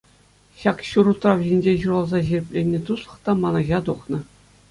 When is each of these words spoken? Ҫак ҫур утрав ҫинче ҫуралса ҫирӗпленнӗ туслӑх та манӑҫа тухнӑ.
Ҫак 0.61 0.79
ҫур 0.91 1.09
утрав 1.11 1.37
ҫинче 1.49 1.75
ҫуралса 1.83 2.21
ҫирӗпленнӗ 2.29 2.79
туслӑх 2.87 3.15
та 3.27 3.31
манӑҫа 3.43 3.79
тухнӑ. 3.91 4.19